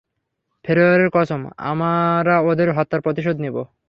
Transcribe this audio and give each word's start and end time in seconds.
ফ্রেয়রের 0.65 1.09
কসম, 1.13 1.41
আমরা 1.63 2.35
ওদের 2.41 2.69
হত্যার 2.73 3.01
প্রতিশোধ 3.01 3.37
নিবো। 3.37 3.61